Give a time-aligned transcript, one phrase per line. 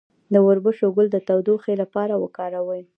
[0.33, 2.81] د وربشو ګل د تودوخې لپاره وکاروئ